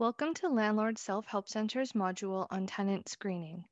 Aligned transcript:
Welcome 0.00 0.32
to 0.36 0.48
Landlord 0.48 0.96
Self-Help 0.96 1.46
Center's 1.46 1.92
module 1.92 2.46
on 2.50 2.66
tenant 2.66 3.06
screening. 3.10 3.66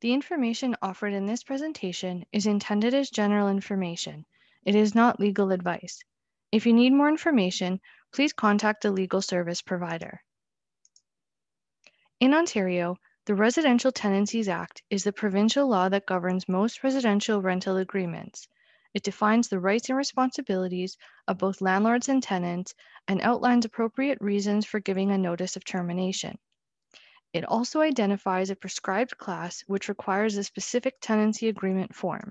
The 0.00 0.14
information 0.14 0.74
offered 0.80 1.12
in 1.12 1.26
this 1.26 1.44
presentation 1.44 2.24
is 2.32 2.46
intended 2.46 2.94
as 2.94 3.10
general 3.10 3.50
information. 3.50 4.24
It 4.64 4.74
is 4.74 4.94
not 4.94 5.20
legal 5.20 5.52
advice. 5.52 6.02
If 6.50 6.64
you 6.64 6.72
need 6.72 6.94
more 6.94 7.10
information, 7.10 7.78
please 8.10 8.32
contact 8.32 8.86
a 8.86 8.90
legal 8.90 9.20
service 9.20 9.60
provider. 9.60 10.22
In 12.20 12.32
Ontario, 12.32 12.96
the 13.26 13.34
Residential 13.34 13.92
Tenancies 13.92 14.48
Act 14.48 14.82
is 14.88 15.04
the 15.04 15.12
provincial 15.12 15.68
law 15.68 15.90
that 15.90 16.06
governs 16.06 16.48
most 16.48 16.84
residential 16.84 17.42
rental 17.42 17.76
agreements. 17.76 18.48
It 18.96 19.02
defines 19.02 19.48
the 19.48 19.60
rights 19.60 19.90
and 19.90 19.98
responsibilities 19.98 20.96
of 21.28 21.36
both 21.36 21.60
landlords 21.60 22.08
and 22.08 22.22
tenants 22.22 22.74
and 23.06 23.20
outlines 23.20 23.66
appropriate 23.66 24.16
reasons 24.22 24.64
for 24.64 24.80
giving 24.80 25.10
a 25.10 25.18
notice 25.18 25.54
of 25.54 25.64
termination. 25.64 26.38
It 27.34 27.44
also 27.44 27.82
identifies 27.82 28.48
a 28.48 28.56
prescribed 28.56 29.18
class 29.18 29.60
which 29.66 29.90
requires 29.90 30.38
a 30.38 30.44
specific 30.44 30.94
tenancy 31.02 31.48
agreement 31.48 31.94
form. 31.94 32.30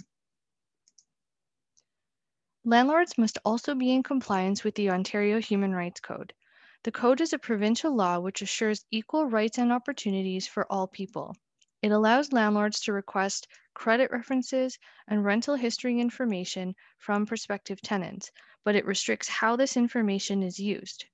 Landlords 2.63 3.15
must 3.15 3.37
also 3.45 3.75
be 3.75 3.91
in 3.91 4.01
compliance 4.01 4.63
with 4.63 4.73
the 4.73 4.89
Ontario 4.89 5.39
Human 5.39 5.75
Rights 5.75 5.99
Code. 5.99 6.33
The 6.81 6.91
code 6.91 7.21
is 7.21 7.31
a 7.31 7.37
provincial 7.37 7.93
law 7.93 8.17
which 8.17 8.41
assures 8.41 8.87
equal 8.89 9.27
rights 9.27 9.59
and 9.59 9.71
opportunities 9.71 10.47
for 10.47 10.65
all 10.71 10.87
people. 10.87 11.35
It 11.85 11.91
allows 11.91 12.33
landlords 12.33 12.79
to 12.79 12.93
request 12.93 13.47
credit 13.75 14.09
references 14.09 14.79
and 15.07 15.23
rental 15.23 15.53
history 15.53 15.99
information 15.99 16.73
from 16.97 17.27
prospective 17.27 17.79
tenants, 17.79 18.31
but 18.63 18.73
it 18.73 18.87
restricts 18.87 19.29
how 19.29 19.55
this 19.55 19.77
information 19.77 20.41
is 20.41 20.57
used. 20.57 21.05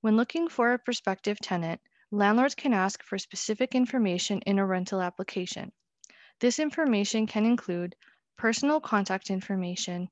When 0.00 0.16
looking 0.16 0.46
for 0.46 0.72
a 0.72 0.78
prospective 0.78 1.40
tenant, 1.40 1.80
landlords 2.12 2.54
can 2.54 2.72
ask 2.72 3.02
for 3.02 3.18
specific 3.18 3.74
information 3.74 4.38
in 4.42 4.60
a 4.60 4.64
rental 4.64 5.02
application. 5.02 5.72
This 6.38 6.60
information 6.60 7.26
can 7.26 7.44
include 7.44 7.96
personal 8.36 8.80
contact 8.80 9.28
information, 9.28 10.08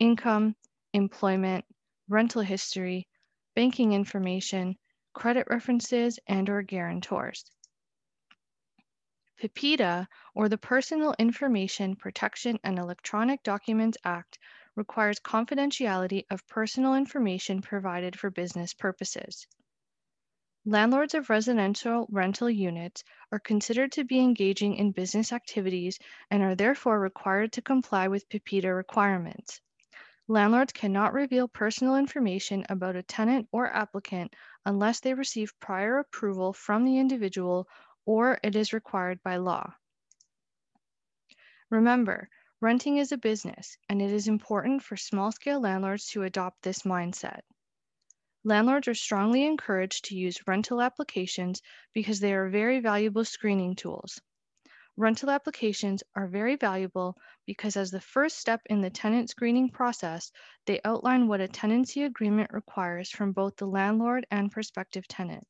income, 0.00 0.56
employment, 0.92 1.64
rental 2.08 2.42
history, 2.42 3.06
banking 3.54 3.92
information, 3.92 4.76
credit 5.12 5.46
references, 5.48 6.18
and 6.26 6.50
or 6.50 6.62
guarantors. 6.62 7.44
PIPEDA, 9.36 10.08
or 10.34 10.48
the 10.48 10.58
Personal 10.58 11.14
Information 11.18 11.96
Protection 11.96 12.58
and 12.62 12.78
Electronic 12.78 13.42
Documents 13.42 13.98
Act, 14.04 14.38
requires 14.76 15.18
confidentiality 15.20 16.24
of 16.30 16.46
personal 16.46 16.94
information 16.94 17.60
provided 17.60 18.18
for 18.18 18.30
business 18.30 18.74
purposes. 18.74 19.46
Landlords 20.64 21.14
of 21.14 21.28
residential 21.28 22.06
rental 22.10 22.48
units 22.48 23.04
are 23.30 23.38
considered 23.38 23.92
to 23.92 24.04
be 24.04 24.18
engaging 24.18 24.76
in 24.76 24.92
business 24.92 25.32
activities 25.32 25.98
and 26.30 26.42
are 26.42 26.54
therefore 26.54 26.98
required 26.98 27.52
to 27.52 27.60
comply 27.60 28.08
with 28.08 28.28
PIPEDA 28.30 28.74
requirements. 28.74 29.60
Landlords 30.26 30.72
cannot 30.72 31.12
reveal 31.12 31.48
personal 31.48 31.96
information 31.96 32.64
about 32.70 32.96
a 32.96 33.02
tenant 33.02 33.46
or 33.52 33.70
applicant 33.70 34.34
unless 34.64 35.00
they 35.00 35.12
receive 35.12 35.60
prior 35.60 35.98
approval 35.98 36.54
from 36.54 36.86
the 36.86 36.98
individual 36.98 37.68
or 38.06 38.38
it 38.42 38.56
is 38.56 38.72
required 38.72 39.22
by 39.22 39.36
law. 39.36 39.74
Remember, 41.70 42.28
renting 42.60 42.98
is 42.98 43.12
a 43.12 43.18
business, 43.18 43.76
and 43.88 44.00
it 44.00 44.10
is 44.10 44.28
important 44.28 44.82
for 44.82 44.96
small 44.96 45.32
scale 45.32 45.60
landlords 45.60 46.08
to 46.08 46.22
adopt 46.22 46.62
this 46.62 46.82
mindset. 46.82 47.40
Landlords 48.44 48.88
are 48.88 48.94
strongly 48.94 49.44
encouraged 49.44 50.04
to 50.04 50.16
use 50.16 50.46
rental 50.46 50.82
applications 50.82 51.62
because 51.94 52.20
they 52.20 52.34
are 52.34 52.50
very 52.50 52.80
valuable 52.80 53.24
screening 53.24 53.74
tools. 53.74 54.20
Rental 54.96 55.30
applications 55.30 56.04
are 56.14 56.28
very 56.28 56.56
valuable 56.56 57.16
because, 57.46 57.76
as 57.76 57.90
the 57.90 58.00
first 58.00 58.38
step 58.38 58.60
in 58.66 58.80
the 58.80 58.90
tenant 58.90 59.30
screening 59.30 59.70
process, 59.70 60.30
they 60.66 60.80
outline 60.84 61.26
what 61.26 61.40
a 61.40 61.48
tenancy 61.48 62.02
agreement 62.02 62.52
requires 62.52 63.10
from 63.10 63.32
both 63.32 63.56
the 63.56 63.66
landlord 63.66 64.26
and 64.30 64.52
prospective 64.52 65.08
tenant. 65.08 65.46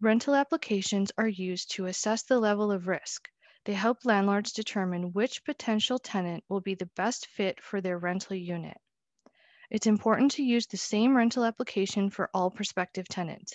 Rental 0.00 0.34
applications 0.34 1.10
are 1.16 1.26
used 1.26 1.70
to 1.70 1.86
assess 1.86 2.22
the 2.22 2.38
level 2.38 2.70
of 2.70 2.86
risk. 2.86 3.30
They 3.64 3.72
help 3.72 4.04
landlords 4.04 4.52
determine 4.52 5.14
which 5.14 5.42
potential 5.42 5.98
tenant 5.98 6.44
will 6.50 6.60
be 6.60 6.74
the 6.74 6.90
best 6.96 7.26
fit 7.26 7.62
for 7.62 7.80
their 7.80 7.98
rental 7.98 8.36
unit. 8.36 8.76
It's 9.70 9.86
important 9.86 10.32
to 10.32 10.42
use 10.42 10.66
the 10.66 10.76
same 10.76 11.16
rental 11.16 11.46
application 11.46 12.10
for 12.10 12.28
all 12.34 12.50
prospective 12.50 13.08
tenants. 13.08 13.54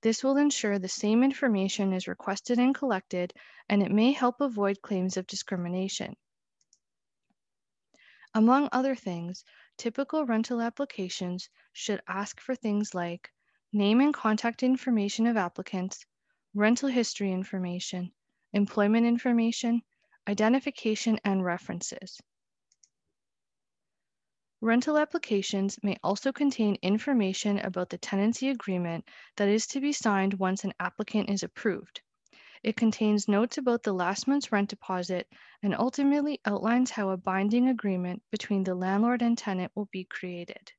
This 0.00 0.24
will 0.24 0.38
ensure 0.38 0.78
the 0.78 0.88
same 0.88 1.22
information 1.22 1.92
is 1.92 2.08
requested 2.08 2.58
and 2.58 2.74
collected, 2.74 3.34
and 3.68 3.82
it 3.82 3.92
may 3.92 4.12
help 4.12 4.40
avoid 4.40 4.80
claims 4.80 5.18
of 5.18 5.26
discrimination. 5.26 6.16
Among 8.34 8.70
other 8.72 8.94
things, 8.94 9.44
typical 9.76 10.24
rental 10.24 10.62
applications 10.62 11.50
should 11.74 12.00
ask 12.08 12.40
for 12.40 12.54
things 12.54 12.94
like 12.94 13.30
name 13.76 14.00
and 14.00 14.14
contact 14.14 14.62
information 14.62 15.26
of 15.26 15.36
applicants, 15.36 16.06
rental 16.54 16.88
history 16.88 17.30
information, 17.30 18.10
employment 18.54 19.06
information, 19.06 19.82
identification, 20.26 21.20
and 21.26 21.44
references. 21.44 22.18
Rental 24.62 24.96
applications 24.96 25.78
may 25.82 25.98
also 26.02 26.32
contain 26.32 26.78
information 26.80 27.58
about 27.58 27.90
the 27.90 27.98
tenancy 27.98 28.48
agreement 28.48 29.04
that 29.36 29.48
is 29.48 29.66
to 29.66 29.80
be 29.80 29.92
signed 29.92 30.32
once 30.32 30.64
an 30.64 30.72
applicant 30.80 31.28
is 31.28 31.42
approved. 31.42 32.00
It 32.62 32.76
contains 32.76 33.28
notes 33.28 33.58
about 33.58 33.82
the 33.82 33.92
last 33.92 34.26
month's 34.26 34.50
rent 34.50 34.70
deposit 34.70 35.28
and 35.62 35.74
ultimately 35.74 36.40
outlines 36.46 36.90
how 36.90 37.10
a 37.10 37.18
binding 37.18 37.68
agreement 37.68 38.22
between 38.30 38.64
the 38.64 38.74
landlord 38.74 39.20
and 39.20 39.36
tenant 39.36 39.70
will 39.74 39.88
be 39.92 40.04
created. 40.04 40.72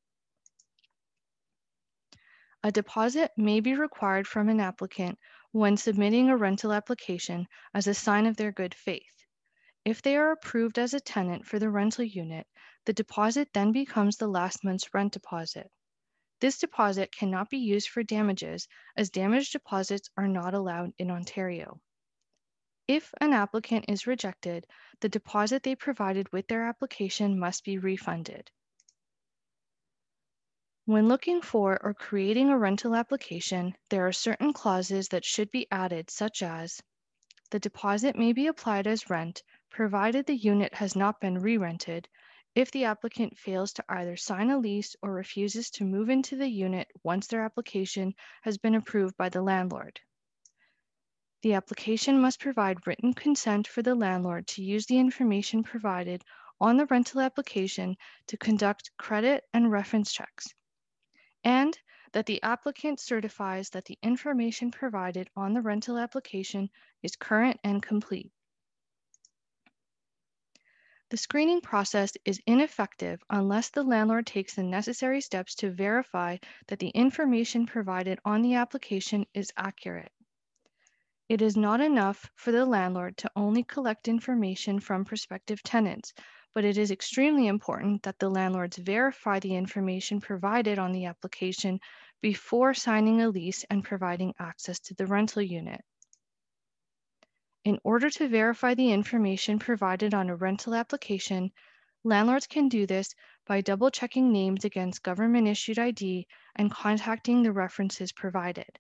A 2.68 2.72
deposit 2.72 3.32
may 3.38 3.62
be 3.62 3.76
required 3.76 4.28
from 4.28 4.50
an 4.50 4.60
applicant 4.60 5.18
when 5.54 5.78
submitting 5.78 6.28
a 6.28 6.36
rental 6.36 6.74
application 6.74 7.48
as 7.74 7.88
a 7.88 7.94
sign 7.94 8.26
of 8.26 8.36
their 8.36 8.52
good 8.52 8.76
faith. 8.76 9.24
If 9.86 10.02
they 10.02 10.18
are 10.18 10.34
approved 10.34 10.78
as 10.78 10.94
a 10.94 11.00
tenant 11.00 11.46
for 11.46 11.60
the 11.60 11.70
rental 11.70 12.04
unit, 12.04 12.46
the 12.84 12.92
deposit 12.92 13.54
then 13.54 13.72
becomes 13.72 14.18
the 14.18 14.28
last 14.28 14.66
month's 14.66 14.94
rent 14.94 15.14
deposit. 15.14 15.72
This 16.42 16.58
deposit 16.58 17.16
cannot 17.16 17.50
be 17.50 17.58
used 17.58 17.88
for 17.88 18.04
damages 18.04 18.68
as 18.98 19.12
damage 19.12 19.52
deposits 19.52 20.10
are 20.18 20.28
not 20.28 20.54
allowed 20.54 20.92
in 20.98 21.10
Ontario. 21.10 21.80
If 22.86 23.14
an 23.22 23.32
applicant 23.32 23.86
is 23.88 24.08
rejected, 24.08 24.68
the 25.00 25.08
deposit 25.08 25.64
they 25.64 25.76
provided 25.76 26.34
with 26.34 26.50
their 26.50 26.68
application 26.68 27.40
must 27.40 27.64
be 27.64 27.78
refunded. 27.78 28.52
When 30.88 31.10
looking 31.10 31.42
for 31.42 31.78
or 31.84 31.94
creating 31.94 32.48
a 32.48 32.58
rental 32.58 32.96
application, 32.96 33.76
there 33.90 34.08
are 34.08 34.14
certain 34.14 34.54
clauses 34.54 35.10
that 35.10 35.26
should 35.26 35.52
be 35.52 35.68
added, 35.70 36.10
such 36.10 36.42
as 36.42 36.82
the 37.50 37.60
deposit 37.60 38.16
may 38.16 38.32
be 38.32 38.48
applied 38.48 38.88
as 38.88 39.10
rent, 39.10 39.44
provided 39.70 40.26
the 40.26 40.38
unit 40.38 40.74
has 40.76 40.96
not 40.96 41.20
been 41.20 41.40
re-rented, 41.40 42.08
if 42.56 42.72
the 42.72 42.86
applicant 42.86 43.38
fails 43.38 43.74
to 43.74 43.84
either 43.90 44.16
sign 44.16 44.50
a 44.50 44.58
lease 44.58 44.96
or 45.02 45.12
refuses 45.12 45.70
to 45.72 45.84
move 45.84 46.10
into 46.10 46.38
the 46.38 46.48
unit 46.48 46.88
once 47.04 47.28
their 47.28 47.42
application 47.42 48.16
has 48.44 48.58
been 48.58 48.74
approved 48.74 49.18
by 49.18 49.28
the 49.28 49.42
landlord. 49.42 50.00
The 51.42 51.56
application 51.56 52.22
must 52.22 52.40
provide 52.40 52.88
written 52.88 53.14
consent 53.14 53.68
for 53.68 53.82
the 53.82 53.94
landlord 53.94 54.48
to 54.48 54.64
use 54.64 54.86
the 54.86 55.00
information 55.00 55.64
provided 55.64 56.24
on 56.62 56.78
the 56.78 56.86
rental 56.86 57.20
application 57.20 57.98
to 58.28 58.38
conduct 58.38 58.92
credit 58.98 59.44
and 59.54 59.70
reference 59.70 60.14
checks 60.14 60.54
and 61.44 61.78
that 62.14 62.26
the 62.26 62.42
applicant 62.44 63.00
certifies 63.00 63.70
that 63.70 63.86
the 63.86 63.98
information 64.02 64.72
provided 64.72 65.30
on 65.36 65.54
the 65.54 65.62
rental 65.62 65.98
application 65.98 66.70
is 67.04 67.16
current 67.16 67.60
and 67.64 67.82
complete. 67.84 68.32
The 71.10 71.18
screening 71.18 71.62
process 71.62 72.12
is 72.26 72.42
ineffective 72.46 73.24
unless 73.30 73.70
the 73.70 73.84
landlord 73.84 74.28
takes 74.28 74.56
the 74.56 74.64
necessary 74.64 75.22
steps 75.22 75.56
to 75.56 75.72
verify 75.72 76.38
that 76.68 76.80
the 76.80 76.90
information 76.90 77.66
provided 77.66 78.20
on 78.26 78.42
the 78.42 78.56
application 78.56 79.26
is 79.34 79.54
accurate. 79.56 80.12
It 81.30 81.42
is 81.42 81.56
not 81.56 81.80
enough 81.80 82.30
for 82.36 82.52
the 82.52 82.66
landlord 82.66 83.18
to 83.18 83.32
only 83.36 83.64
collect 83.64 84.08
information 84.08 84.80
from 84.80 85.06
prospective 85.06 85.64
tenants 85.64 86.14
but 86.58 86.66
it 86.66 86.80
is 86.80 86.90
extremely 86.90 87.46
important 87.46 88.02
that 88.02 88.18
the 88.18 88.28
landlords 88.28 88.78
verify 88.78 89.40
the 89.40 89.56
information 89.56 90.20
provided 90.20 90.80
on 90.80 90.92
the 90.92 91.06
application 91.06 91.80
before 92.20 92.74
signing 92.74 93.22
a 93.22 93.30
lease 93.30 93.64
and 93.70 93.84
providing 93.84 94.34
access 94.40 94.80
to 94.80 94.96
the 94.96 95.06
rental 95.06 95.44
unit. 95.44 95.80
In 97.64 97.78
order 97.84 98.10
to 98.10 98.28
verify 98.28 98.74
the 98.74 98.92
information 98.92 99.60
provided 99.60 100.16
on 100.16 100.32
a 100.32 100.36
rental 100.36 100.74
application, 100.74 101.52
landlords 102.04 102.48
can 102.48 102.70
do 102.70 102.88
this 102.88 103.14
by 103.46 103.62
double 103.62 103.92
checking 103.92 104.32
names 104.32 104.66
against 104.66 105.04
government 105.04 105.48
issued 105.48 105.78
ID 105.78 106.26
and 106.56 106.72
contacting 106.72 107.44
the 107.44 107.52
references 107.52 108.12
provided. 108.12 108.80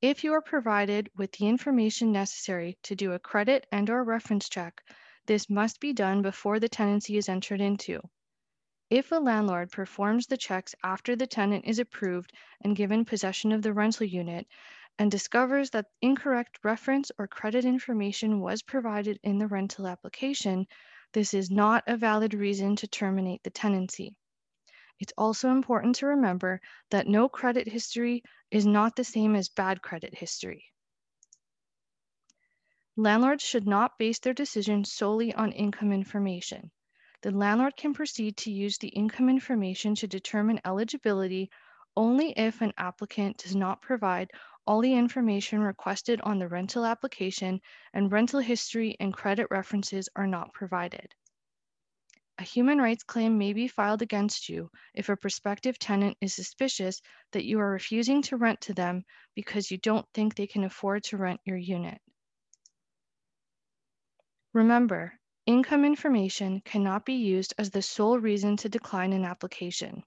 If 0.00 0.24
you 0.24 0.32
are 0.32 0.42
provided 0.42 1.10
with 1.14 1.30
the 1.30 1.46
information 1.46 2.10
necessary 2.10 2.76
to 2.82 2.96
do 2.96 3.12
a 3.12 3.20
credit 3.20 3.68
and 3.70 3.88
or 3.88 4.02
reference 4.02 4.48
check, 4.48 4.82
this 5.26 5.48
must 5.50 5.80
be 5.80 5.92
done 5.92 6.22
before 6.22 6.58
the 6.58 6.68
tenancy 6.68 7.16
is 7.16 7.28
entered 7.28 7.60
into. 7.60 8.00
If 8.90 9.10
a 9.10 9.16
landlord 9.16 9.70
performs 9.70 10.26
the 10.26 10.36
checks 10.36 10.74
after 10.84 11.16
the 11.16 11.26
tenant 11.26 11.64
is 11.64 11.78
approved 11.78 12.32
and 12.60 12.76
given 12.76 13.04
possession 13.04 13.52
of 13.52 13.62
the 13.62 13.72
rental 13.72 14.06
unit 14.06 14.46
and 14.98 15.10
discovers 15.10 15.70
that 15.70 15.86
incorrect 16.02 16.58
reference 16.62 17.10
or 17.18 17.26
credit 17.26 17.64
information 17.64 18.40
was 18.40 18.62
provided 18.62 19.18
in 19.22 19.38
the 19.38 19.46
rental 19.46 19.86
application, 19.86 20.66
this 21.12 21.32
is 21.32 21.50
not 21.50 21.84
a 21.86 21.96
valid 21.96 22.34
reason 22.34 22.76
to 22.76 22.86
terminate 22.86 23.42
the 23.42 23.50
tenancy. 23.50 24.14
It's 25.00 25.14
also 25.16 25.50
important 25.50 25.96
to 25.96 26.06
remember 26.06 26.60
that 26.90 27.06
no 27.06 27.28
credit 27.28 27.66
history 27.66 28.22
is 28.50 28.66
not 28.66 28.94
the 28.96 29.04
same 29.04 29.34
as 29.34 29.48
bad 29.48 29.82
credit 29.82 30.14
history. 30.14 30.71
Landlords 32.96 33.42
should 33.42 33.66
not 33.66 33.98
base 33.98 34.18
their 34.18 34.34
decision 34.34 34.84
solely 34.84 35.34
on 35.34 35.52
income 35.52 35.92
information 35.92 36.70
the 37.22 37.30
landlord 37.30 37.76
can 37.76 37.94
proceed 37.94 38.36
to 38.36 38.50
use 38.50 38.78
the 38.78 38.88
income 38.88 39.28
information 39.28 39.94
to 39.94 40.08
determine 40.08 40.60
eligibility 40.64 41.48
only 41.96 42.32
if 42.32 42.60
an 42.60 42.72
applicant 42.76 43.36
does 43.36 43.54
not 43.54 43.80
provide 43.80 44.28
all 44.66 44.80
the 44.80 44.94
information 44.94 45.60
requested 45.60 46.20
on 46.22 46.40
the 46.40 46.48
rental 46.48 46.84
application 46.84 47.60
and 47.94 48.10
rental 48.10 48.40
history 48.40 48.96
and 48.98 49.14
credit 49.14 49.46
references 49.52 50.08
are 50.16 50.26
not 50.26 50.52
provided. 50.52 51.14
A 52.38 52.42
human 52.42 52.78
rights 52.78 53.04
claim 53.04 53.38
may 53.38 53.52
be 53.52 53.68
filed 53.68 54.02
against 54.02 54.48
you 54.48 54.68
if 54.92 55.08
a 55.08 55.16
prospective 55.16 55.78
tenant 55.78 56.16
is 56.20 56.34
suspicious 56.34 57.00
that 57.30 57.44
you 57.44 57.60
are 57.60 57.70
refusing 57.70 58.22
to 58.22 58.36
rent 58.36 58.60
to 58.62 58.74
them 58.74 59.04
because 59.36 59.70
you 59.70 59.78
don't 59.78 60.06
think 60.12 60.34
they 60.34 60.48
can 60.48 60.64
afford 60.64 61.04
to 61.04 61.18
rent 61.18 61.40
your 61.44 61.56
unit. 61.56 62.00
Remember, 64.52 65.18
Income 65.46 65.84
information 65.84 66.60
cannot 66.60 67.04
be 67.04 67.14
used 67.14 67.52
as 67.58 67.70
the 67.70 67.82
sole 67.82 68.16
reason 68.16 68.56
to 68.58 68.68
decline 68.68 69.12
an 69.12 69.24
application. 69.24 70.04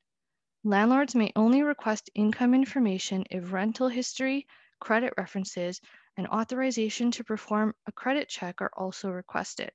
Landlords 0.63 1.13
may 1.13 1.33
only 1.35 1.61
request 1.61 2.09
income 2.15 2.53
information 2.53 3.25
if 3.29 3.51
rental 3.51 3.89
history, 3.89 4.47
credit 4.79 5.13
references, 5.17 5.81
and 6.15 6.25
authorization 6.27 7.11
to 7.11 7.25
perform 7.25 7.75
a 7.85 7.91
credit 7.91 8.29
check 8.29 8.61
are 8.61 8.71
also 8.77 9.09
requested. 9.09 9.71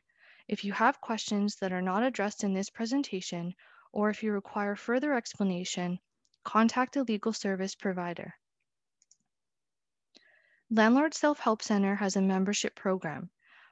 If 0.48 0.64
you 0.64 0.72
have 0.72 1.00
questions 1.00 1.56
that 1.56 1.72
are 1.72 1.82
not 1.82 2.04
addressed 2.04 2.44
in 2.44 2.54
this 2.54 2.70
presentation, 2.70 3.54
or 3.92 4.08
if 4.08 4.22
you 4.22 4.32
require 4.32 4.76
further 4.76 5.12
explanation, 5.12 5.98
contact 6.44 6.96
a 6.96 7.02
legal 7.02 7.32
service 7.32 7.74
provider. 7.74 8.34
Landlord 10.74 11.12
Self-Help 11.12 11.60
Center 11.60 11.96
has 11.96 12.16
a 12.16 12.22
membership 12.22 12.74
program. 12.74 13.28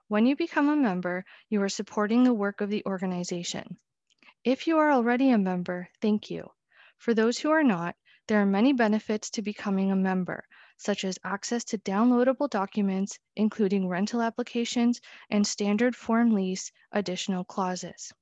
When 0.09 0.27
you 0.27 0.37
become 0.37 0.69
a 0.69 0.77
member, 0.77 1.25
you 1.49 1.63
are 1.63 1.69
supporting 1.71 2.25
the 2.25 2.35
work 2.35 2.61
of 2.61 2.69
the 2.69 2.85
organization. 2.85 3.79
If 4.45 4.67
you 4.67 4.77
are 4.77 4.93
already 4.93 5.31
a 5.31 5.39
member, 5.39 5.89
thank 6.03 6.31
you. 6.31 6.51
For 6.99 7.15
those 7.15 7.39
who 7.39 7.51
are 7.53 7.63
not, 7.63 7.97
there 8.27 8.43
are 8.43 8.45
many 8.45 8.75
benefits 8.75 9.31
to 9.31 9.41
becoming 9.41 9.91
a 9.91 9.97
member, 9.97 10.45
such 10.77 11.05
as 11.05 11.19
access 11.25 11.65
to 11.65 11.79
downloadable 11.79 12.51
documents, 12.51 13.19
including 13.35 13.89
rental 13.89 14.21
applications 14.21 15.01
and 15.31 15.47
standard 15.47 15.97
form 15.97 16.35
lease 16.35 16.71
additional 16.93 17.45
clauses. 17.45 18.13